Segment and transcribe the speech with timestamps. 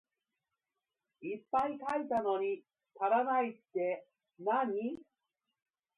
[1.21, 2.63] いっぱい書いたのに
[2.99, 4.07] 足らないって
[4.39, 4.97] なに？